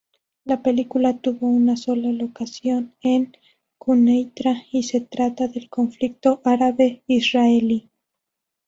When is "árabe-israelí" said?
6.43-7.87